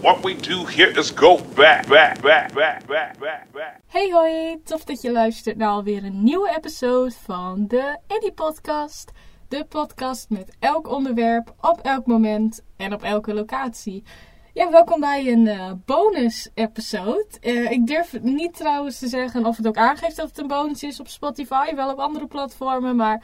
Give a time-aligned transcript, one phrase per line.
[0.00, 3.80] What we do here is go back, back, back, back, back, back.
[3.86, 9.10] Hey hoi, tof dat je luistert naar alweer een nieuwe episode van de Eddie Podcast.
[9.48, 14.02] De podcast met elk onderwerp, op elk moment en op elke locatie.
[14.52, 17.26] Ja, welkom bij een eh, bonus episode.
[17.40, 20.82] Eh, ik durf niet trouwens te zeggen of het ook aangeeft dat het een bonus
[20.82, 23.22] is op Spotify, wel op andere platformen, maar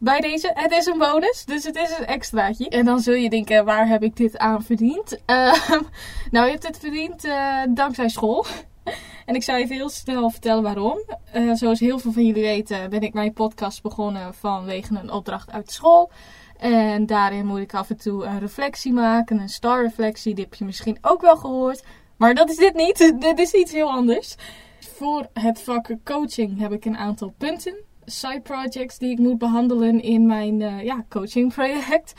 [0.00, 2.68] bij deze, het is een bonus, dus het is een extraatje.
[2.68, 5.20] En dan zul je denken, waar heb ik dit aan verdiend?
[5.26, 5.82] Ehm,
[6.30, 8.44] nou, je hebt het verdiend eh, dankzij school.
[9.26, 10.98] En ik zal even heel snel vertellen waarom.
[11.32, 15.50] Eh, zoals heel veel van jullie weten ben ik mijn podcast begonnen vanwege een opdracht
[15.50, 16.10] uit school.
[16.56, 20.34] En daarin moet ik af en toe een reflectie maken, een star reflectie.
[20.34, 21.84] Die heb je misschien ook wel gehoord.
[22.16, 23.14] Maar dat is dit niet.
[23.20, 24.36] dit is iets heel anders.
[24.80, 27.74] Voor het vak coaching heb ik een aantal punten.
[28.10, 32.12] Side projects die ik moet behandelen in mijn uh, ja, coaching project.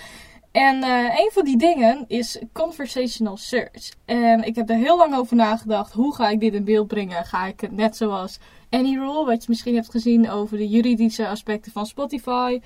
[0.51, 3.91] En uh, een van die dingen is conversational search.
[4.05, 5.93] En ik heb er heel lang over nagedacht.
[5.93, 7.25] Hoe ga ik dit in beeld brengen?
[7.25, 8.39] Ga ik het net zoals
[8.69, 12.61] AnyRule, wat je misschien hebt gezien over de juridische aspecten van Spotify.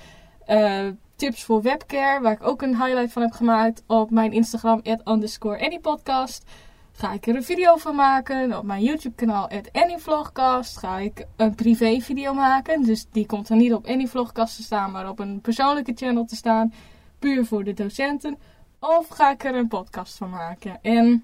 [0.48, 4.82] Uh, tips voor webcare, waar ik ook een highlight van heb gemaakt op mijn Instagram,
[4.84, 6.44] at underscore anypodcast.
[6.98, 10.78] Ga ik er een video van maken op mijn YouTube kanaal, anyvlogcast.
[10.78, 14.92] Ga ik een privé video maken, dus die komt er niet op anyvlogcast te staan,
[14.92, 16.73] maar op een persoonlijke channel te staan
[17.20, 18.38] puur voor de docenten?
[18.80, 20.80] Of ga ik er een podcast van maken?
[20.82, 21.23] En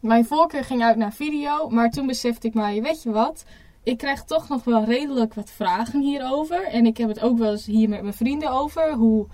[0.00, 3.44] mijn voorkeur ging uit naar video, maar toen besefte ik mij, weet je wat?
[3.82, 6.64] Ik krijg toch nog wel redelijk wat vragen hierover.
[6.64, 8.92] En ik heb het ook wel eens hier met mijn vrienden over.
[8.92, 9.26] Hoe,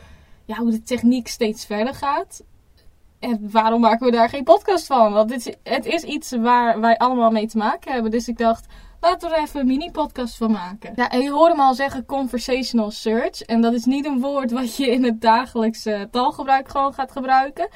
[0.44, 2.42] ja, hoe de techniek steeds verder gaat.
[3.18, 5.12] En waarom maken we daar geen podcast van?
[5.12, 8.10] Want dit, het is iets waar wij allemaal mee te maken hebben.
[8.10, 8.66] Dus ik dacht,
[9.00, 10.92] Laten we er even een mini-podcast van maken.
[10.96, 13.42] Ja, en je hoorde me al zeggen conversational search.
[13.42, 17.68] En dat is niet een woord wat je in het dagelijkse taalgebruik gewoon gaat gebruiken.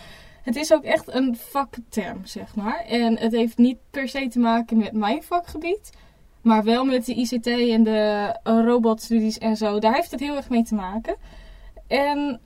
[0.43, 2.85] Het is ook echt een vakterm, zeg maar.
[2.85, 5.91] En het heeft niet per se te maken met mijn vakgebied.
[6.43, 9.79] Maar wel met de ICT en de robotstudies en zo.
[9.79, 11.17] Daar heeft het heel erg mee te maken.
[11.87, 12.41] En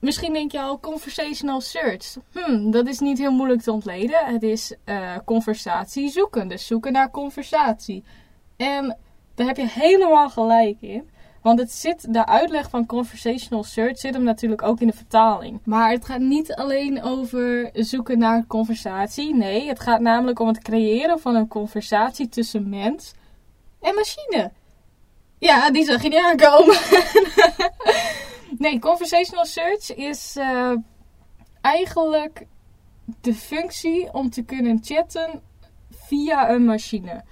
[0.00, 2.16] misschien denk je al, conversational search.
[2.32, 4.24] Hmm, dat is niet heel moeilijk te ontleden.
[4.24, 6.48] Het is uh, conversatie zoeken.
[6.48, 8.04] Dus zoeken naar conversatie.
[8.56, 8.96] En
[9.34, 11.10] daar heb je helemaal gelijk in.
[11.42, 15.60] Want het zit, de uitleg van conversational search zit hem natuurlijk ook in de vertaling.
[15.64, 19.34] Maar het gaat niet alleen over zoeken naar conversatie.
[19.34, 23.12] Nee, het gaat namelijk om het creëren van een conversatie tussen mens
[23.80, 24.50] en machine.
[25.38, 26.76] Ja, die zag je niet aankomen.
[28.58, 30.72] nee, conversational search is uh,
[31.60, 32.46] eigenlijk
[33.20, 35.42] de functie om te kunnen chatten
[35.90, 37.24] via een machine.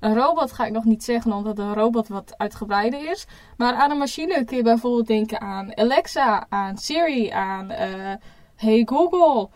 [0.00, 3.26] Een robot ga ik nog niet zeggen, omdat een robot wat uitgebreider is.
[3.56, 8.12] Maar aan een machine kun je bijvoorbeeld denken aan Alexa, aan Siri, aan uh,
[8.56, 9.48] Hey Google,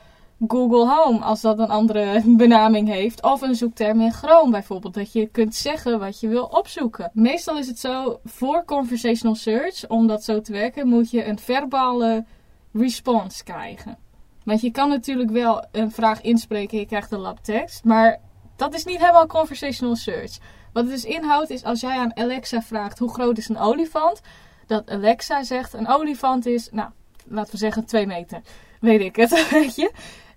[0.48, 3.22] Google Home, als dat een andere benaming heeft.
[3.22, 7.10] Of een zoekterm in Chrome bijvoorbeeld, dat je kunt zeggen wat je wil opzoeken.
[7.12, 11.38] Meestal is het zo, voor conversational search, om dat zo te werken, moet je een
[11.38, 12.24] verbale
[12.72, 13.98] response krijgen.
[14.44, 18.20] Want je kan natuurlijk wel een vraag inspreken, je krijgt een lab tekst, maar
[18.56, 20.38] dat is niet helemaal conversational search.
[20.72, 24.20] Wat het dus inhoudt is als jij aan Alexa vraagt hoe groot is een olifant,
[24.66, 26.90] dat Alexa zegt een olifant is, nou,
[27.26, 28.40] laten we zeggen 2 meter.
[28.80, 29.92] Weet ik het, weet je.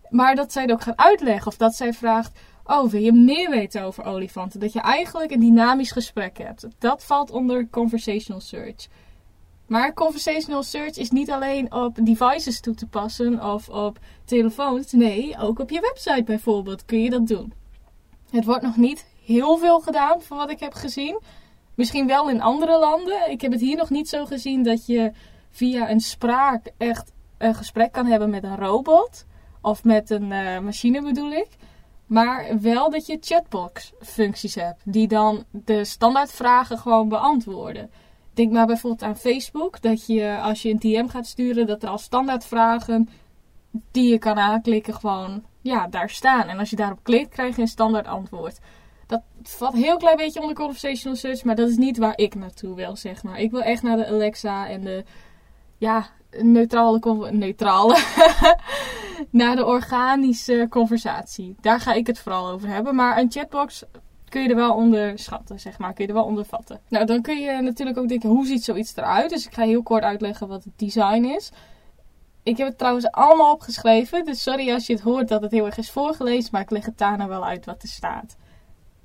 [0.09, 3.49] Maar dat zij het ook gaat uitleggen of dat zij vraagt, oh wil je meer
[3.49, 4.59] weten over olifanten?
[4.59, 6.67] Dat je eigenlijk een dynamisch gesprek hebt.
[6.77, 8.87] Dat valt onder conversational search.
[9.67, 14.91] Maar conversational search is niet alleen op devices toe te passen of op telefoons.
[14.91, 17.53] Nee, ook op je website bijvoorbeeld kun je dat doen.
[18.29, 21.19] Het wordt nog niet heel veel gedaan van wat ik heb gezien.
[21.75, 23.31] Misschien wel in andere landen.
[23.31, 25.11] Ik heb het hier nog niet zo gezien dat je
[25.51, 29.25] via een spraak echt een gesprek kan hebben met een robot.
[29.61, 31.47] Of met een uh, machine bedoel ik.
[32.05, 34.81] Maar wel dat je chatbox functies hebt.
[34.85, 37.91] Die dan de standaardvragen gewoon beantwoorden.
[38.33, 39.81] Denk maar bijvoorbeeld aan Facebook.
[39.81, 41.67] Dat je als je een DM gaat sturen.
[41.67, 43.09] Dat er al standaardvragen
[43.91, 46.47] die je kan aanklikken gewoon ja, daar staan.
[46.47, 48.59] En als je daarop klikt, krijg je een standaard antwoord.
[49.07, 52.75] Dat valt heel klein beetje onder conversational search, maar dat is niet waar ik naartoe
[52.75, 53.39] wil, zeg maar.
[53.39, 55.03] Ik wil echt naar de Alexa en de,
[55.77, 57.97] ja, neutrale, neutrale,
[59.29, 61.55] naar de organische conversatie.
[61.61, 62.95] Daar ga ik het vooral over hebben.
[62.95, 63.83] Maar een chatbox
[64.29, 65.93] kun je er wel onder schatten, zeg maar.
[65.93, 66.79] Kun je er wel onder vatten.
[66.87, 69.29] Nou, dan kun je natuurlijk ook denken, hoe ziet zoiets eruit?
[69.29, 71.51] Dus ik ga heel kort uitleggen wat het design is.
[72.43, 74.25] Ik heb het trouwens allemaal opgeschreven.
[74.25, 76.49] Dus sorry als je het hoort dat het heel erg is voorgelezen.
[76.51, 78.37] Maar ik leg het daarna wel uit wat er staat.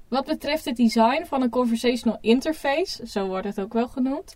[0.08, 4.34] Wat betreft het design van een conversational interface, zo wordt het ook wel genoemd.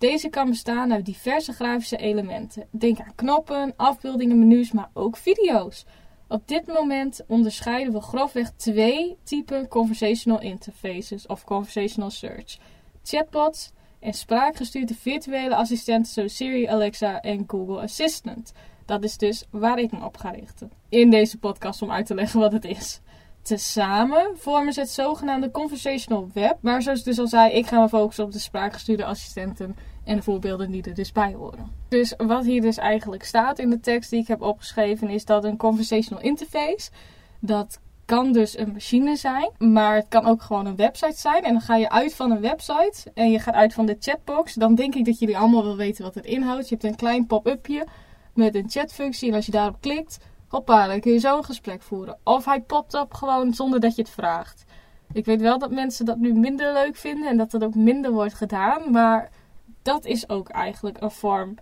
[0.00, 2.66] Deze kan bestaan uit diverse grafische elementen.
[2.70, 5.84] Denk aan knoppen, afbeeldingen, menus, maar ook video's.
[6.28, 12.58] Op dit moment onderscheiden we grofweg twee typen conversational interfaces of conversational search:
[13.02, 18.52] chatbots en spraakgestuurde virtuele assistenten zoals Siri, Alexa en Google Assistant.
[18.86, 20.72] Dat is dus waar ik me op ga richten.
[20.88, 23.00] In deze podcast om uit te leggen wat het is.
[23.42, 26.56] Tezamen vormen ze het zogenaamde conversational web.
[26.60, 30.16] Maar zoals ik dus al zei, ik ga me focussen op de spraakgestuurde assistenten en
[30.16, 31.72] de voorbeelden die er dus bij horen.
[31.88, 35.44] Dus wat hier dus eigenlijk staat in de tekst die ik heb opgeschreven is dat
[35.44, 36.90] een conversational interface,
[37.40, 41.42] dat kan dus een machine zijn, maar het kan ook gewoon een website zijn.
[41.42, 44.54] En dan ga je uit van een website en je gaat uit van de chatbox.
[44.54, 46.68] Dan denk ik dat jullie allemaal wel weten wat het inhoudt.
[46.68, 47.86] Je hebt een klein pop-upje
[48.34, 50.18] met een chatfunctie en als je daarop klikt,
[50.50, 52.18] hoppa, dan kun je zo een gesprek voeren.
[52.24, 54.64] Of hij popt op gewoon zonder dat je het vraagt.
[55.12, 58.10] Ik weet wel dat mensen dat nu minder leuk vinden en dat dat ook minder
[58.10, 59.30] wordt gedaan, maar
[59.82, 61.54] dat is ook eigenlijk een vorm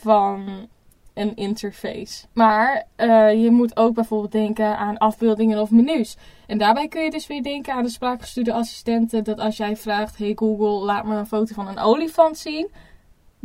[0.00, 0.68] van
[1.14, 2.26] een interface.
[2.32, 6.16] Maar uh, je moet ook bijvoorbeeld denken aan afbeeldingen of menus.
[6.46, 9.24] En daarbij kun je dus weer denken aan de spraakgestuurde assistenten.
[9.24, 12.70] Dat als jij vraagt: Hey Google, laat me een foto van een olifant zien.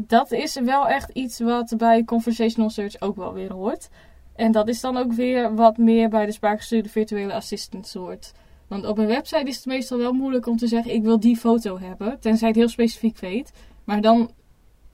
[0.08, 3.90] Dat is wel echt iets wat bij conversational search ook wel weer hoort.
[4.36, 8.32] En dat is dan ook weer wat meer bij de spraakgestuurde virtuele assistant hoort.
[8.68, 11.38] Want op een website is het meestal wel moeilijk om te zeggen: ik wil die
[11.38, 12.20] foto hebben.
[12.20, 13.52] Tenzij het heel specifiek weet.
[13.84, 14.32] Maar dan,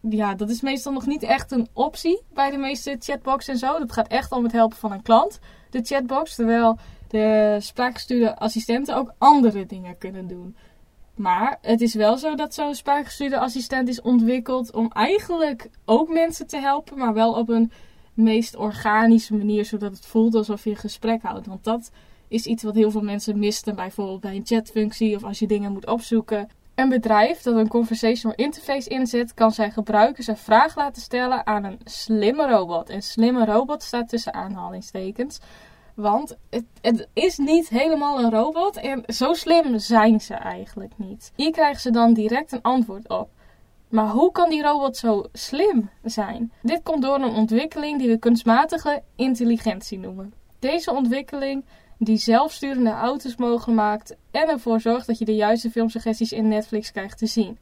[0.09, 3.79] ja, dat is meestal nog niet echt een optie bij de meeste chatbox en zo.
[3.79, 5.39] Dat gaat echt om het helpen van een klant,
[5.69, 6.35] de chatbox.
[6.35, 6.77] Terwijl
[7.07, 10.55] de spraakgestuurde assistenten ook andere dingen kunnen doen.
[11.17, 16.47] Maar het is wel zo dat zo'n spraakgestuurde assistent is ontwikkeld om eigenlijk ook mensen
[16.47, 17.71] te helpen, maar wel op een
[18.13, 21.47] meest organische manier, zodat het voelt alsof je een gesprek houdt.
[21.47, 21.91] Want dat
[22.27, 25.71] is iets wat heel veel mensen misten, bijvoorbeeld bij een chatfunctie of als je dingen
[25.71, 26.49] moet opzoeken.
[26.75, 31.63] Een bedrijf dat een conversational interface inzet, kan zijn gebruikers een vraag laten stellen aan
[31.63, 32.89] een slimme robot.
[32.89, 35.39] En slimme robot staat tussen aanhalingstekens.
[35.97, 41.31] Want het, het, is niet helemaal een robot en zo slim zijn ze eigenlijk niet.
[41.35, 43.29] Hier krijgen ze dan direct een antwoord op.
[43.89, 46.51] Maar hoe kan die robot zo slim zijn?
[46.61, 50.33] Dit komt door een ontwikkeling die we kunstmatige intelligentie noemen.
[50.59, 51.65] Deze ontwikkeling
[51.97, 56.91] die zelfsturende auto's mogelijk maakt en ervoor zorgt dat je de juiste filmsuggesties in Netflix
[56.91, 57.57] krijgt te zien.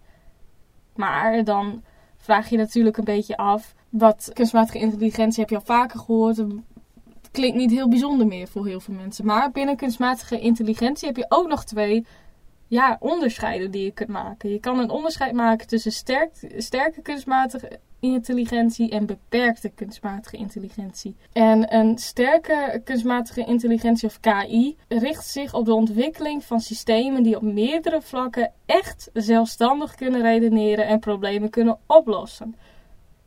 [0.96, 1.84] Maar dan
[2.18, 6.46] vraag je natuurlijk een beetje af, wat kunstmatige intelligentie heb je al vaker gehoord,
[7.36, 9.26] klinkt niet heel bijzonder meer voor heel veel mensen.
[9.26, 12.06] Maar binnen kunstmatige intelligentie heb je ook nog twee
[12.68, 14.50] ja, onderscheiden die je kunt maken.
[14.50, 21.16] Je kan een onderscheid maken tussen sterk, sterke kunstmatige intelligentie en beperkte kunstmatige intelligentie.
[21.34, 27.36] En een sterke kunstmatige intelligentie of KI richt zich op de ontwikkeling van systemen die
[27.36, 32.56] op meerdere vlakken echt zelfstandig kunnen redeneren en problemen kunnen oplossen.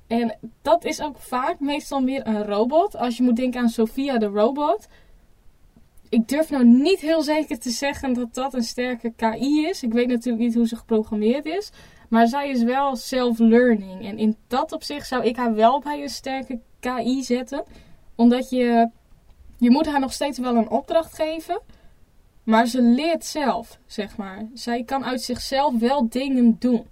[0.08, 2.96] En dat is ook vaak meestal meer een robot.
[2.96, 4.88] Als je moet denken aan Sophia de robot.
[6.08, 9.82] Ik durf nou niet heel zeker te zeggen dat dat een sterke KI is.
[9.82, 11.70] Ik weet natuurlijk niet hoe ze geprogrammeerd is.
[12.08, 14.06] Maar zij is wel self-learning.
[14.06, 17.64] En in dat opzicht zou ik haar wel bij een sterke KI zetten.
[18.14, 18.90] Omdat je,
[19.58, 21.60] je moet haar nog steeds wel een opdracht geven.
[22.43, 24.49] Maar ze leert zelf, zeg maar.
[24.55, 26.87] Zij kan uit zichzelf wel dingen doen.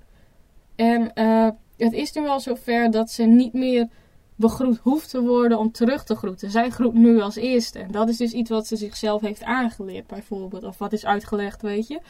[0.75, 3.89] En uh, het is nu wel zover dat ze niet meer
[4.37, 6.51] begroet hoeft te worden om terug te groeten.
[6.51, 7.79] Zij groet nu als eerste.
[7.79, 10.65] En dat is dus iets wat ze zichzelf heeft aangeleerd, bijvoorbeeld.
[10.65, 12.01] Of wat is uitgelegd, weet je.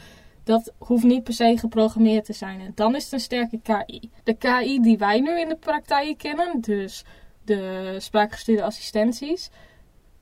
[0.43, 2.59] Dat hoeft niet per se geprogrammeerd te zijn.
[2.59, 4.09] En dan is het een sterke KI.
[4.23, 7.03] De KI die wij nu in de praktijk kennen, dus
[7.43, 9.49] de spraakgestuurde assistenties,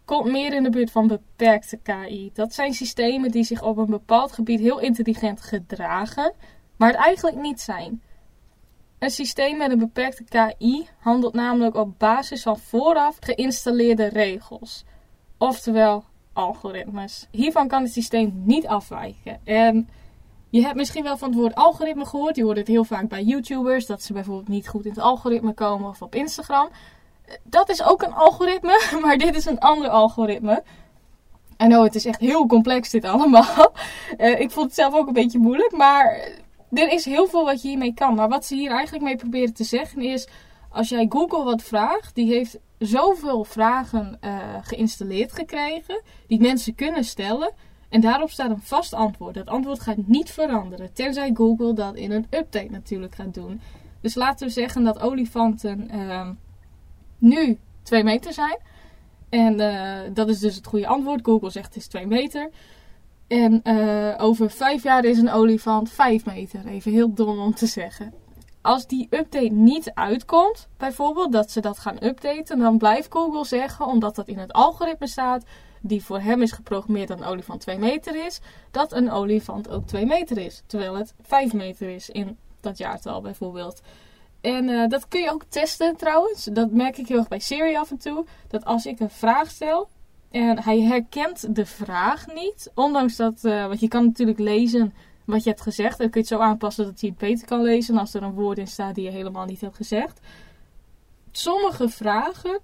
[0.05, 2.31] komt meer in de buurt van beperkte KI.
[2.33, 6.33] Dat zijn systemen die zich op een bepaald gebied heel intelligent gedragen,
[6.77, 8.01] maar het eigenlijk niet zijn.
[9.05, 14.83] Een systeem met een beperkte KI handelt namelijk op basis van vooraf geïnstalleerde regels,
[15.37, 17.27] oftewel algoritmes.
[17.31, 19.39] Hiervan kan het systeem niet afwijken.
[19.43, 19.89] En
[20.49, 22.35] je hebt misschien wel van het woord algoritme gehoord.
[22.35, 25.53] Je hoort het heel vaak bij YouTubers, dat ze bijvoorbeeld niet goed in het algoritme
[25.53, 26.69] komen of op Instagram.
[27.43, 30.63] Dat is ook een algoritme, maar dit is een ander algoritme.
[31.57, 33.73] En oh, het is echt heel complex dit allemaal.
[34.17, 36.29] Uh, ik vond het zelf ook een beetje moeilijk, maar
[36.75, 38.15] er is heel veel wat je hiermee kan.
[38.15, 40.27] Maar wat ze hier eigenlijk mee proberen te zeggen is:
[40.69, 47.03] als jij Google wat vraagt, die heeft zoveel vragen uh, geïnstalleerd gekregen, die mensen kunnen
[47.03, 47.53] stellen.
[47.89, 49.33] En daarop staat een vast antwoord.
[49.35, 53.61] Dat antwoord gaat niet veranderen, tenzij Google dat in een update natuurlijk gaat doen.
[54.01, 56.29] Dus laten we zeggen dat olifanten uh,
[57.17, 58.57] nu 2 meter zijn.
[59.29, 61.19] En uh, dat is dus het goede antwoord.
[61.23, 62.49] Google zegt het is 2 meter.
[63.27, 66.65] En uh, over vijf jaar is een olifant vijf meter.
[66.67, 68.13] Even heel dom om te zeggen.
[68.61, 73.85] als die update niet uitkomt, bijvoorbeeld dat ze dat gaan updaten, dan blijft Google zeggen,
[73.85, 75.43] omdat dat in het algoritme staat,
[75.81, 78.39] die voor hem is geprogrammeerd dat een olifant 2 meter is,
[78.71, 80.63] dat een olifant ook 2 meter is.
[80.65, 83.81] Terwijl het 5 meter is in dat jaartal bijvoorbeeld.
[84.41, 86.43] En uh, dat kun je ook testen trouwens.
[86.43, 88.25] Dat merk ik heel erg bij Siri af en toe.
[88.47, 89.89] Dat als ik een vraag stel
[90.35, 94.93] en hij herkent de vraag niet, ondanks dat, uh, want je kan natuurlijk lezen
[95.25, 95.97] wat je hebt gezegd.
[95.97, 98.33] Dan kun je het zo aanpassen dat hij het beter kan lezen als er een
[98.33, 100.19] woord in staat die je helemaal niet hebt gezegd.
[101.31, 102.59] Sommige vragen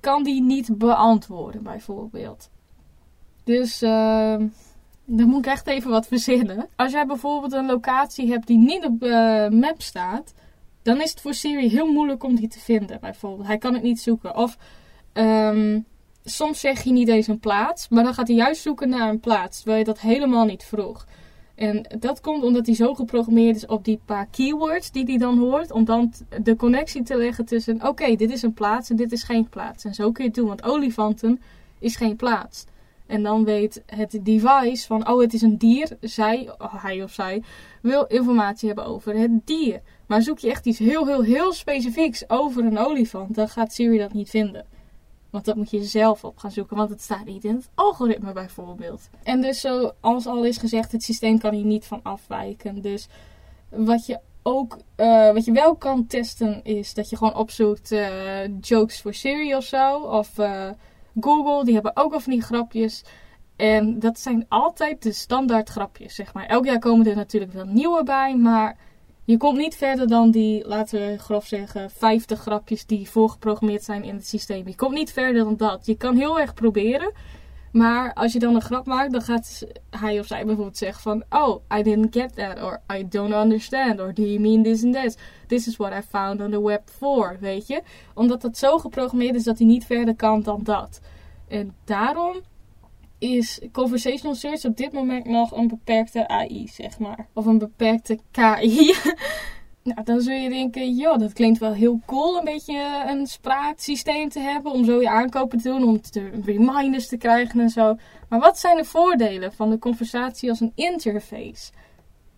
[0.00, 2.50] kan die niet beantwoorden, bijvoorbeeld.
[3.44, 4.36] Dus uh,
[5.04, 6.68] dan moet ik echt even wat verzinnen.
[6.76, 10.34] Als jij bijvoorbeeld een locatie hebt die niet op uh, map staat,
[10.82, 13.46] dan is het voor Siri heel moeilijk om die te vinden, bijvoorbeeld.
[13.46, 14.36] Hij kan het niet zoeken.
[14.36, 14.56] Of
[15.14, 15.86] um,
[16.28, 19.20] soms zeg je niet eens een plaats, maar dan gaat hij juist zoeken naar een
[19.20, 21.06] plaats, terwijl je dat helemaal niet vroeg.
[21.54, 25.38] En dat komt omdat hij zo geprogrammeerd is op die paar keywords die hij dan
[25.38, 25.72] hoort.
[25.72, 29.22] Om dan de connectie te leggen tussen, oké, dit is een plaats en dit is
[29.22, 29.84] geen plaats.
[29.84, 31.40] En zo kun je het doen, want olifanten
[31.78, 32.64] is geen plaats.
[33.06, 35.96] En dan weet het device van, oh, het is een dier.
[36.00, 37.42] Zij, hij of zij,
[37.82, 39.80] wil informatie hebben over het dier.
[40.06, 43.98] Maar zoek je echt iets heel, heel, heel specifieks over een olifant, dan gaat Siri
[43.98, 44.77] dat niet vinden.
[45.30, 48.32] Want dat moet je zelf op gaan zoeken, want het staat niet in het algoritme
[48.32, 49.08] bijvoorbeeld.
[49.22, 52.82] En dus zoals al is gezegd, het systeem kan hier niet van afwijken.
[52.82, 53.08] Dus
[53.68, 58.60] wat je ook, uh, wat je wel kan testen is dat je gewoon opzoekt uh,
[58.60, 59.98] jokes voor Siri of zo.
[59.98, 60.70] Of uh,
[61.20, 63.04] Google, die hebben ook al van die grapjes.
[63.56, 66.46] En dat zijn altijd de standaard grapjes, zeg maar.
[66.46, 68.76] Elk jaar komen er natuurlijk wel nieuwe bij, maar
[69.28, 74.04] je komt niet verder dan die, laten we grof zeggen, 50 grapjes die voorgeprogrammeerd zijn
[74.04, 74.68] in het systeem.
[74.68, 75.86] Je komt niet verder dan dat.
[75.86, 77.12] Je kan heel erg proberen.
[77.72, 81.24] Maar als je dan een grap maakt, dan gaat hij of zij bijvoorbeeld zeggen van...
[81.30, 82.62] Oh, I didn't get that.
[82.62, 84.00] Or I don't understand.
[84.00, 85.16] Or do you mean this and this?
[85.46, 87.36] This is what I found on the web for.
[87.40, 87.82] Weet je?
[88.14, 91.00] Omdat dat zo geprogrammeerd is dat hij niet verder kan dan dat.
[91.48, 92.40] En daarom
[93.18, 97.28] is conversational search op dit moment nog een beperkte AI, zeg maar.
[97.32, 98.94] Of een beperkte KI.
[99.88, 104.28] nou, dan zul je denken, joh, dat klinkt wel heel cool, een beetje een spraaksysteem
[104.28, 106.00] te hebben om zo je aankopen te doen, om
[106.44, 107.96] reminders te krijgen en zo.
[108.28, 111.70] Maar wat zijn de voordelen van de conversatie als een interface?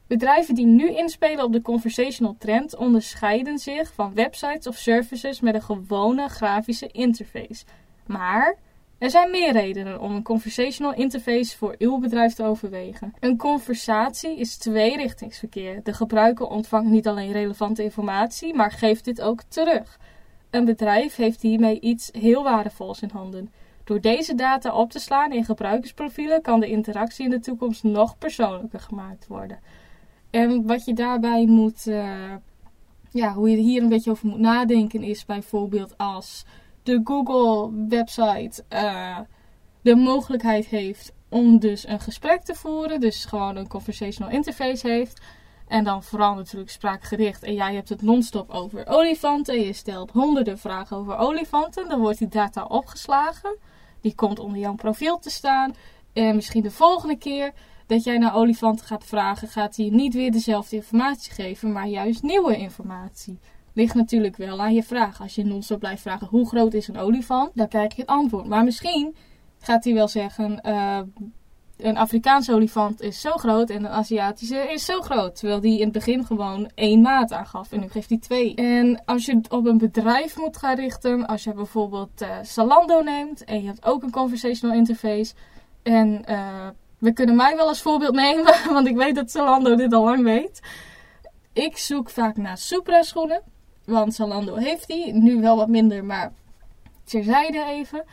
[0.06, 5.54] Bedrijven die nu inspelen op de conversational trend onderscheiden zich van websites of services met
[5.54, 7.64] een gewone grafische interface.
[8.06, 8.58] Maar
[9.00, 13.14] er zijn meer redenen om een conversational interface voor uw bedrijf te overwegen.
[13.21, 15.83] Een conversatie is tweerichtingsverkeer.
[15.83, 19.99] De gebruiker ontvangt niet alleen relevante informatie, maar geeft dit ook terug.
[20.50, 23.52] Een bedrijf heeft hiermee iets heel waardevols in handen.
[23.85, 28.19] Door deze data op te slaan in gebruikersprofielen kan de interactie in de toekomst nog
[28.19, 29.59] persoonlijker gemaakt worden.
[30.30, 32.35] En wat je daarbij moet, uh,
[33.11, 36.45] ja, hoe je hier een beetje over moet nadenken, is bijvoorbeeld als
[36.82, 39.18] de Google-website uh,
[39.82, 43.00] de mogelijkheid heeft om dus een gesprek te voeren.
[43.00, 45.20] Dus gewoon een conversational interface heeft.
[45.68, 47.42] En dan vooral natuurlijk spraakgericht.
[47.42, 49.60] En jij hebt het non-stop over olifanten.
[49.60, 51.88] Je stelt honderden vragen over olifanten.
[51.88, 53.56] Dan wordt die data opgeslagen.
[54.00, 55.75] Die komt onder jouw profiel te staan.
[56.12, 57.52] En misschien de volgende keer
[57.87, 62.22] dat jij naar olifanten gaat vragen, gaat hij niet weer dezelfde informatie geven, maar juist
[62.22, 63.38] nieuwe informatie
[63.80, 65.20] ligt natuurlijk wel aan je vraag.
[65.20, 68.46] Als je non-stop blijft vragen hoe groot is een olifant, dan krijg je het antwoord.
[68.46, 69.14] Maar misschien
[69.58, 71.00] gaat hij wel zeggen: uh,
[71.76, 75.37] een Afrikaanse olifant is zo groot en een Aziatische is zo groot.
[75.37, 78.54] Terwijl die in het begin gewoon één maat aangaf en nu geeft hij twee.
[78.54, 83.02] En als je het op een bedrijf moet gaan richten, als je bijvoorbeeld uh, Zalando
[83.02, 85.34] neemt en je hebt ook een conversational interface.
[85.82, 86.68] En uh,
[86.99, 90.22] we kunnen mij wel als voorbeeld nemen, want ik weet dat Zalando dit al lang
[90.22, 90.60] weet.
[91.52, 93.42] Ik zoek vaak naar Supra schoenen.
[93.90, 95.12] Want Zalando heeft die.
[95.12, 96.32] Nu wel wat minder, maar
[97.04, 98.04] terzijde even.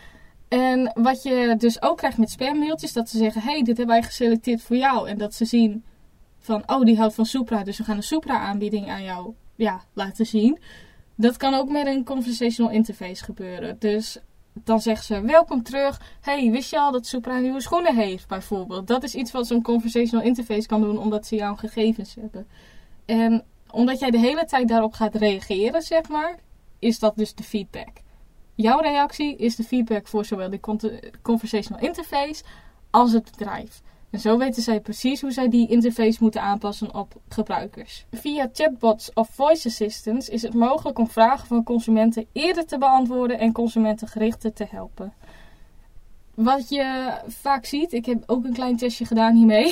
[0.48, 4.04] En wat je dus ook krijgt met spammailtjes, dat ze zeggen: hey, dit hebben wij
[4.04, 5.10] geselecteerd voor jou.
[5.10, 5.84] En dat ze zien
[6.40, 10.26] van: oh, die houdt van Supra, dus we gaan een Supra-aanbieding aan jou ja, laten
[10.26, 10.60] zien.
[11.16, 13.76] Dat kan ook met een conversational interface gebeuren.
[13.80, 14.18] Dus
[14.54, 16.02] dan zeggen ze: welkom terug.
[16.22, 18.88] Hey, wist je al dat Supra nieuwe schoenen heeft, bijvoorbeeld?
[18.88, 22.48] Dat is iets wat zo'n conversational interface kan doen, omdat ze jouw gegevens hebben.
[23.06, 26.40] En omdat jij de hele tijd daarop gaat reageren, zeg maar,
[26.80, 27.90] is dat dus de feedback.
[28.56, 30.60] Jouw reactie is de feedback voor zowel de
[31.22, 32.44] conversational interface
[32.90, 33.82] als het bedrijf.
[34.10, 38.06] En zo weten zij precies hoe zij die interface moeten aanpassen op gebruikers.
[38.12, 43.40] Via chatbots of voice assistants is het mogelijk om vragen van consumenten eerder te beantwoorden
[43.40, 45.14] en consumenten gerichter te helpen.
[46.38, 49.66] Wat je vaak ziet, ik heb ook een klein testje gedaan hiermee.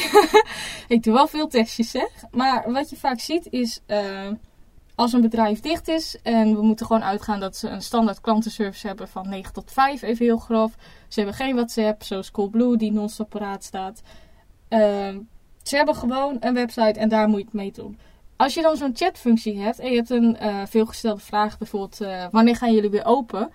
[0.96, 2.10] ik doe wel veel testjes, zeg.
[2.32, 4.28] Maar wat je vaak ziet is, uh,
[4.96, 8.88] als een bedrijf dicht is en we moeten gewoon uitgaan dat ze een standaard klantenservice
[8.88, 10.76] hebben van 9 tot 5, even heel grof.
[11.08, 14.02] Ze hebben geen WhatsApp, zoals Coolblue die non-stop staat.
[14.68, 15.20] Ehm,
[15.64, 18.00] ze hebben gewoon een website en daar moet je het mee doen.
[18.36, 22.26] Als je dan zo'n chatfunctie hebt en je hebt een uh, veelgestelde vraag, bijvoorbeeld uh,
[22.32, 23.52] wanneer gaan jullie weer open?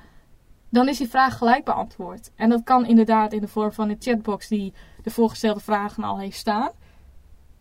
[0.70, 2.30] Dan is die vraag gelijk beantwoord.
[2.36, 4.72] En dat kan inderdaad in de vorm van een chatbox die
[5.02, 6.70] de voorgestelde vragen al heeft staan.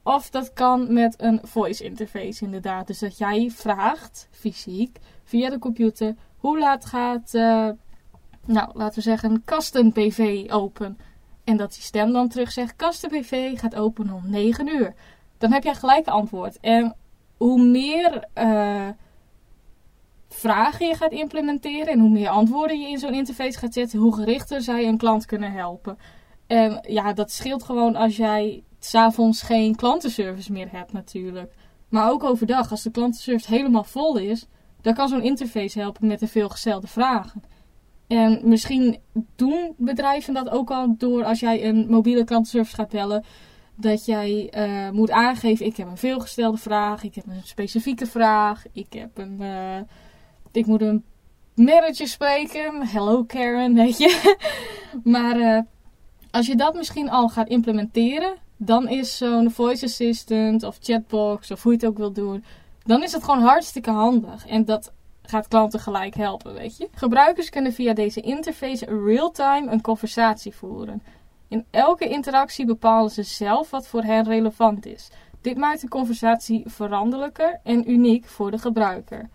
[0.04, 2.88] Of dat kan met een voice interface inderdaad.
[2.88, 7.70] Dus dat jij vraagt, fysiek, via de computer, hoe laat gaat, uh,
[8.46, 10.98] nou laten we zeggen, Kasten PV open.
[11.44, 14.94] En dat die stem dan terug zegt, Kasten PV gaat open om 9 uur.
[15.38, 16.60] Dan heb jij gelijk antwoord.
[16.60, 16.96] En
[17.38, 18.88] hoe meer uh,
[20.30, 24.16] vragen je gaat implementeren en hoe meer antwoorden je in zo'n interface gaat zetten, hoe
[24.16, 25.98] gerichter zij een klant kunnen helpen.
[26.48, 31.54] En ja, dat scheelt gewoon als jij s'avonds geen klantenservice meer hebt natuurlijk.
[31.90, 34.48] Maar ook overdag, als de klantenservice helemaal vol is,
[34.82, 37.44] dan kan zo'n interface helpen met de veelgestelde vragen.
[38.08, 38.98] En misschien
[39.36, 43.24] doen bedrijven dat ook al door als jij een mobiele klantenservice gaat bellen.
[43.76, 48.64] Dat jij uh, moet aangeven, ik heb een veelgestelde vraag, ik heb een specifieke vraag,
[48.74, 49.38] ik heb een...
[49.42, 49.78] Uh,
[50.52, 51.04] ik moet een
[51.56, 54.38] manager spreken, hello Karen, weet je.
[55.04, 55.60] maar uh,
[56.32, 61.64] als je dat misschien al gaat implementeren, dan is zo'n voice assistant of chatbox of
[61.64, 62.44] hoe je het ook wil doen,
[62.84, 64.48] dan is het gewoon hartstikke handig.
[64.48, 64.92] En dat
[65.22, 66.90] gaat klanten gelijk helpen, weet je.
[66.94, 71.04] Gebruikers kunnen via deze interface real-time een conversatie voeren.
[71.48, 75.10] In elke interactie bepalen ze zelf wat voor hen relevant is.
[75.42, 79.30] Dit maakt de conversatie veranderlijker en uniek voor de gebruiker.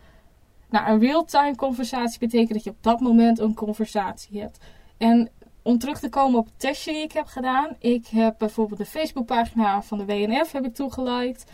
[0.74, 4.58] Nou, een real-time conversatie betekent dat je op dat moment een conversatie hebt.
[4.96, 5.30] En
[5.62, 7.76] om terug te komen op het testje die ik heb gedaan.
[7.78, 11.44] Ik heb bijvoorbeeld de Facebookpagina van de WNF heb ik toegeliked.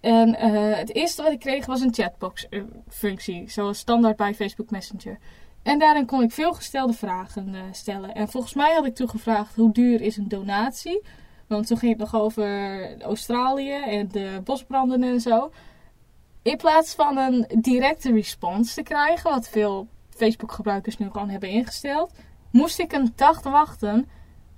[0.00, 5.18] En uh, het eerste wat ik kreeg was een chatbox-functie, zoals standaard bij Facebook Messenger.
[5.62, 8.14] En daarin kon ik veelgestelde vragen uh, stellen.
[8.14, 11.02] En volgens mij had ik toegevraagd hoe duur is een donatie.
[11.46, 15.50] Want toen ging het nog over Australië en de bosbranden en zo.
[16.48, 22.12] In plaats van een directe response te krijgen, wat veel Facebook-gebruikers nu gewoon hebben ingesteld,
[22.50, 24.08] moest ik een dag wachten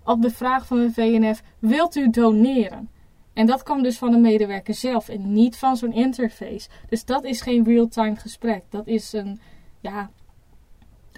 [0.04, 2.90] op de vraag van de VNF: wilt u doneren?
[3.32, 6.68] En dat kwam dus van de medewerker zelf en niet van zo'n interface.
[6.88, 8.62] Dus dat is geen real-time gesprek.
[8.68, 9.40] Dat is een,
[9.80, 10.10] ja,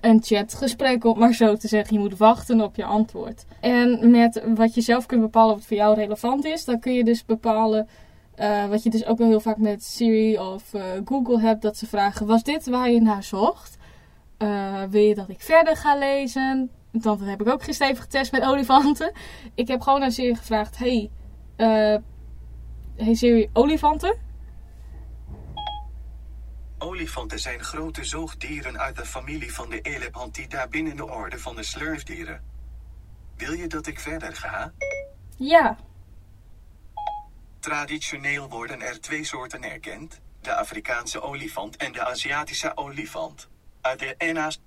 [0.01, 1.95] een chatgesprek, om maar zo te zeggen.
[1.95, 3.45] Je moet wachten op je antwoord.
[3.61, 7.05] En met wat je zelf kunt bepalen wat voor jou relevant is, dan kun je
[7.05, 7.89] dus bepalen.
[8.37, 11.77] Uh, wat je dus ook wel heel vaak met Siri of uh, Google hebt, dat
[11.77, 13.77] ze vragen: Was dit waar je naar zocht?
[14.39, 16.71] Uh, wil je dat ik verder ga lezen?
[16.93, 19.13] Dat heb ik ook gisteren even getest met olifanten.
[19.55, 21.11] Ik heb gewoon aan Siri gevraagd: Hey,
[22.97, 24.17] hey Siri, olifanten?
[26.79, 31.63] Olifanten zijn grote zoogdieren uit de familie van de Elephantida binnen de orde van de
[31.63, 32.43] slurfdieren.
[33.37, 34.73] Wil je dat ik verder ga?
[35.37, 35.77] Ja.
[37.63, 43.49] Traditioneel worden er twee soorten erkend: de Afrikaanse olifant en de Aziatische olifant.
[43.81, 44.61] Uit de NA's.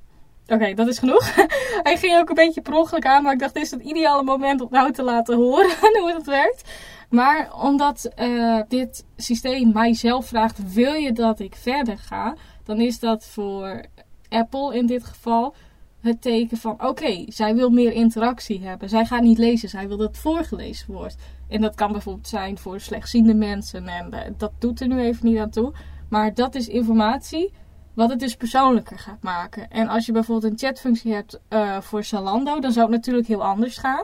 [0.48, 1.36] Oké, dat is genoeg.
[1.88, 4.62] Hij ging ook een beetje per aan, maar ik dacht, dit is het ideale moment
[4.62, 6.70] om nou te laten horen hoe het werkt.
[7.10, 12.36] Maar omdat uh, dit systeem mij zelf vraagt, wil je dat ik verder ga?
[12.64, 13.86] Dan is dat voor
[14.30, 15.56] Apple in dit geval
[16.02, 18.90] het teken van, oké, zij wil meer interactie hebben.
[18.90, 21.16] Zij gaat niet lezen, zij wil dat het voorgelezen wordt.
[21.48, 23.88] En dat kan bijvoorbeeld zijn voor slechtziende mensen.
[23.88, 25.74] En dat doet er nu even niet aan toe.
[26.10, 27.54] Maar dat is informatie
[27.94, 29.70] wat het dus persoonlijker gaat maken.
[29.70, 33.44] En als je bijvoorbeeld een chatfunctie hebt uh, voor Zalando, dan zou het natuurlijk heel
[33.44, 34.04] anders gaan.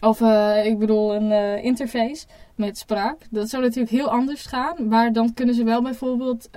[0.00, 3.18] Of uh, ik bedoel een uh, interface met spraak.
[3.30, 4.88] Dat zou natuurlijk heel anders gaan.
[4.88, 6.48] Maar dan kunnen ze wel bijvoorbeeld,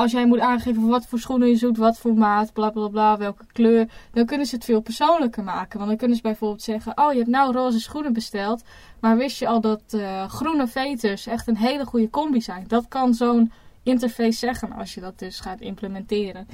[0.00, 3.18] als jij moet aangeven wat voor schoenen je zoekt, wat voor maat, bla bla bla,
[3.18, 3.88] welke kleur.
[4.12, 5.76] Dan kunnen ze het veel persoonlijker maken.
[5.76, 8.62] Want dan kunnen ze bijvoorbeeld zeggen, oh je hebt nou roze schoenen besteld.
[9.00, 9.82] Maar wist je al dat
[10.28, 12.64] groene veters echt een hele goede combi zijn.
[12.68, 16.46] Dat kan zo'n interface zeggen als je dat dus gaat implementeren.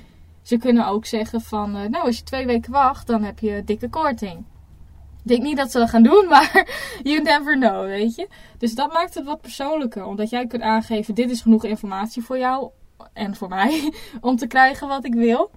[0.42, 3.62] Ze kunnen ook zeggen van, uh, nou als je twee weken wacht, dan heb je
[3.64, 4.38] dikke korting.
[5.22, 6.68] Ik denk niet dat ze dat gaan doen, maar
[7.02, 8.28] you never know, weet je.
[8.58, 12.38] Dus dat maakt het wat persoonlijker, omdat jij kunt aangeven, dit is genoeg informatie voor
[12.38, 12.70] jou
[13.12, 15.50] en voor mij om te krijgen wat ik wil.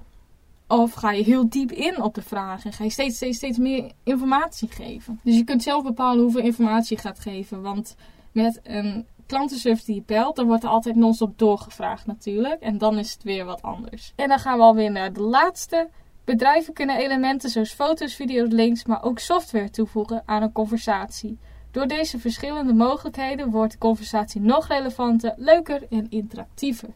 [0.67, 3.57] Of ga je heel diep in op de vraag en ga je steeds, steeds, steeds
[3.57, 5.19] meer informatie geven.
[5.23, 7.95] Dus je kunt zelf bepalen hoeveel informatie je gaat geven, want
[8.31, 12.61] met een klantenservice die je belt, dan wordt er altijd non-stop doorgevraagd natuurlijk.
[12.61, 14.13] En dan is het weer wat anders.
[14.15, 15.89] En dan gaan we alweer naar de laatste.
[16.23, 21.37] Bedrijven kunnen elementen zoals foto's, video's, links, maar ook software toevoegen aan een conversatie.
[21.71, 26.89] Door deze verschillende mogelijkheden wordt de conversatie nog relevanter, leuker en interactiever.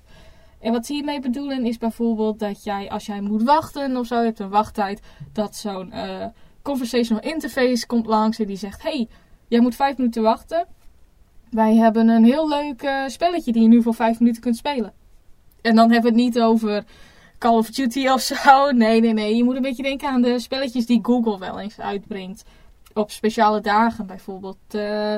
[0.63, 4.19] En wat ze hiermee bedoelen is bijvoorbeeld dat jij, als jij moet wachten of zo,
[4.19, 5.01] je hebt een wachttijd,
[5.33, 6.25] dat zo'n uh,
[6.61, 9.07] conversational interface komt langs en die zegt: Hey,
[9.47, 10.67] jij moet vijf minuten wachten.
[11.49, 14.93] Wij hebben een heel leuk uh, spelletje die je nu voor vijf minuten kunt spelen.
[15.61, 16.83] En dan hebben we het niet over
[17.37, 18.71] Call of Duty of zo.
[18.71, 19.35] Nee, nee, nee.
[19.35, 22.43] Je moet een beetje denken aan de spelletjes die Google wel eens uitbrengt.
[22.93, 24.57] Op speciale dagen bijvoorbeeld.
[24.71, 25.15] Uh,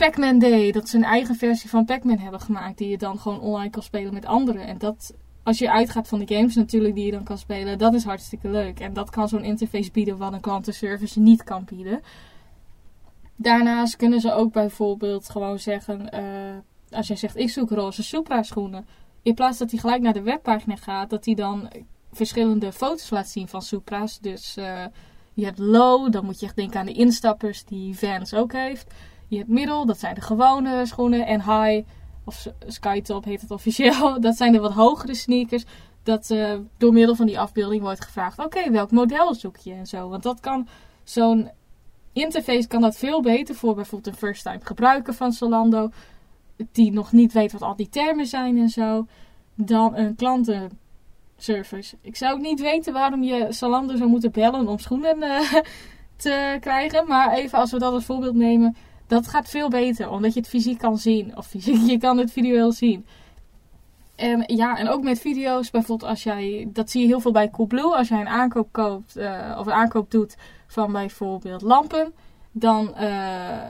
[0.00, 0.72] Pac-Man Day.
[0.72, 2.78] Dat ze een eigen versie van Pac-Man hebben gemaakt.
[2.78, 4.66] Die je dan gewoon online kan spelen met anderen.
[4.66, 7.78] En dat, als je uitgaat van de games natuurlijk die je dan kan spelen.
[7.78, 8.80] Dat is hartstikke leuk.
[8.80, 12.00] En dat kan zo'n interface bieden wat een klantenservice niet kan bieden.
[13.36, 16.08] Daarnaast kunnen ze ook bijvoorbeeld gewoon zeggen...
[16.14, 18.86] Uh, als jij zegt, ik zoek roze Supra schoenen
[19.22, 21.70] in plaats dat hij gelijk naar de webpagina gaat, dat hij dan
[22.12, 24.20] verschillende foto's laat zien van Supra's.
[24.20, 24.84] Dus uh,
[25.34, 28.94] je hebt low, dan moet je echt denken aan de instappers die Vans ook heeft.
[29.30, 31.26] Je hebt middle, dat zijn de gewone schoenen.
[31.26, 31.86] En high,
[32.24, 35.64] of skytop heet het officieel, dat zijn de wat hogere sneakers.
[36.02, 39.86] Dat uh, door middel van die afbeelding wordt gevraagd, oké, welk model zoek je en
[39.86, 40.08] zo.
[40.08, 40.68] Want dat kan,
[41.04, 41.50] zo'n
[42.12, 45.90] interface kan dat veel beter voor bijvoorbeeld een first time gebruiker van Zalando
[46.72, 49.06] die nog niet weet wat al die termen zijn en zo,
[49.54, 51.96] dan een klantenservice.
[52.00, 55.52] Ik zou ook niet weten waarom je Zalando zou moeten bellen om schoenen uh,
[56.16, 57.06] te krijgen.
[57.06, 58.76] Maar even als we dat als voorbeeld nemen,
[59.10, 61.36] dat gaat veel beter, omdat je het fysiek kan zien.
[61.36, 61.52] Of
[61.92, 63.06] je kan het visueel zien.
[64.16, 67.50] En ja, en ook met video's, bijvoorbeeld als jij, dat zie je heel veel bij
[67.50, 72.12] Coolblue, als jij een aankoop koopt, uh, of een aankoop doet van bijvoorbeeld lampen,
[72.52, 73.68] dan, uh,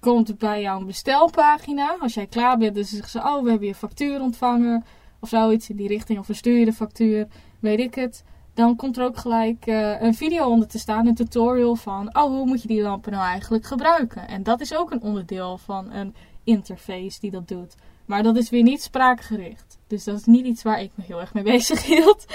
[0.00, 1.96] komt bij jouw bestelpagina.
[2.00, 4.84] Als jij klaar bent, dan zeggen ze: Oh, we hebben je factuur ontvangen.
[5.20, 6.18] Of zoiets in die richting.
[6.18, 7.26] Of sturen je de factuur.
[7.60, 8.24] Weet ik het.
[8.58, 11.06] Dan komt er ook gelijk uh, een video onder te staan.
[11.06, 14.28] Een tutorial van: Oh, hoe moet je die lampen nou eigenlijk gebruiken?
[14.28, 17.74] En dat is ook een onderdeel van een interface die dat doet.
[18.06, 19.78] Maar dat is weer niet spraakgericht.
[19.86, 22.26] Dus dat is niet iets waar ik me heel erg mee bezig hield.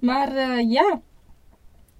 [0.00, 1.00] Maar uh, ja,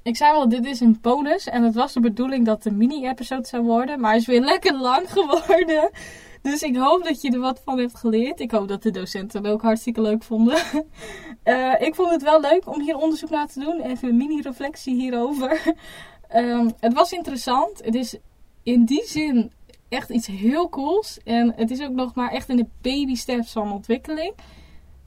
[0.03, 1.47] ik zei wel, dit is een bonus.
[1.47, 4.01] En het was de bedoeling dat het een mini-episode zou worden.
[4.01, 5.91] Maar is weer lekker lang geworden.
[6.43, 8.41] Dus ik hoop dat je er wat van hebt geleerd.
[8.41, 10.63] Ik hoop dat de docenten het ook hartstikke leuk vonden.
[11.45, 13.81] Uh, ik vond het wel leuk om hier onderzoek naar te doen.
[13.81, 15.75] Even een mini-reflectie hierover.
[16.35, 17.85] um, het was interessant.
[17.85, 18.17] Het is
[18.63, 19.53] in die zin
[19.89, 21.19] echt iets heel cools.
[21.25, 24.35] En het is ook nog maar echt in de baby steps van ontwikkeling.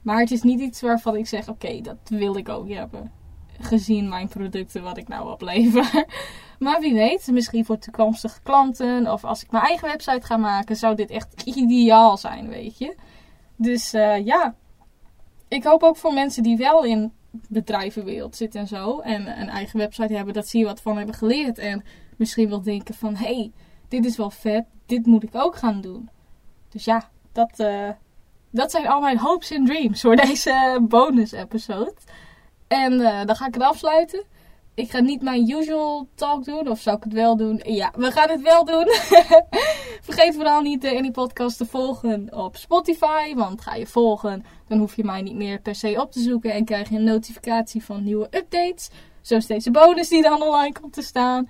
[0.02, 3.12] Maar het is niet iets waarvan ik zeg: oké, dat wil ik ook hebben
[3.60, 6.04] gezien mijn producten wat ik nou oplever.
[6.58, 10.76] maar wie weet, misschien voor toekomstige klanten of als ik mijn eigen website ga maken,
[10.76, 12.94] zou dit echt ideaal zijn, weet je.
[13.56, 14.54] Dus uh, ja,
[15.48, 17.12] ik hoop ook voor mensen die wel in
[17.48, 21.14] bedrijvenwereld zitten en zo en een eigen website hebben, dat ze hier wat van hebben
[21.14, 21.84] geleerd en
[22.16, 23.52] misschien wel denken van, hé, hey,
[23.88, 26.08] dit is wel vet, dit moet ik ook gaan doen.
[26.68, 27.90] Dus ja, dat, uh,
[28.50, 31.94] dat zijn al mijn hopes en dreams voor deze bonus episode.
[32.68, 34.24] En uh, dan ga ik het afsluiten.
[34.74, 36.68] Ik ga niet mijn usual talk doen.
[36.68, 37.60] Of zou ik het wel doen?
[37.64, 38.86] Ja, we gaan het wel doen.
[40.08, 43.34] Vergeet vooral niet de Any Podcast te volgen op Spotify.
[43.34, 46.52] Want ga je volgen, dan hoef je mij niet meer per se op te zoeken.
[46.52, 48.90] En krijg je een notificatie van nieuwe updates.
[49.20, 51.48] Zoals deze bonus die dan online komt te staan.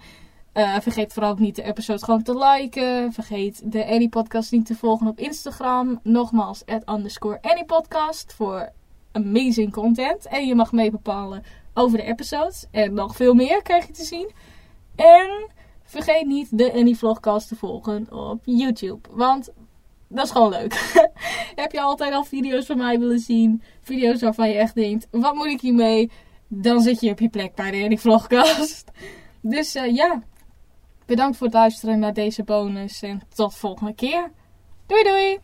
[0.54, 3.12] Uh, vergeet vooral niet de episode gewoon te liken.
[3.12, 6.00] Vergeet de Any Podcast niet te volgen op Instagram.
[6.02, 8.32] Nogmaals, at underscore Any Podcast.
[8.32, 8.72] Voor
[9.14, 10.26] amazing content.
[10.26, 11.42] En je mag mee bepalen
[11.74, 12.66] over de episodes.
[12.70, 14.30] En nog veel meer krijg je te zien.
[14.96, 15.50] En
[15.84, 19.08] vergeet niet de Annie Vlogcast te volgen op YouTube.
[19.10, 19.52] Want
[20.08, 20.92] dat is gewoon leuk.
[21.54, 23.62] Heb je altijd al video's van mij willen zien?
[23.80, 26.10] Video's waarvan je echt denkt, wat moet ik hiermee?
[26.48, 28.90] Dan zit je op je plek bij de Annie Vlogcast.
[29.46, 30.22] Dus uh, ja,
[31.06, 33.02] bedankt voor het luisteren naar deze bonus.
[33.02, 34.32] En tot volgende keer.
[34.86, 35.38] Doei doei!